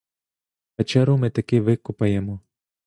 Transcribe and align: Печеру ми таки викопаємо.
Печеру 0.75 1.17
ми 1.17 1.29
таки 1.29 1.61
викопаємо. 1.61 2.39